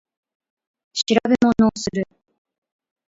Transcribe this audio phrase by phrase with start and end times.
[0.93, 2.07] 調べ物をする